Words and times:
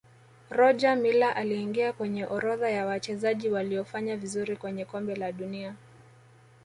roger 0.49 0.95
miller 0.95 1.35
aliingia 1.37 1.93
kwenye 1.93 2.25
orodha 2.25 2.69
ya 2.69 2.85
Wachezaji 2.85 3.49
waliofanya 3.49 4.17
vizuri 4.17 4.57
kwenye 4.57 4.85
kombe 4.85 5.15
la 5.15 5.31
dunia 5.31 5.75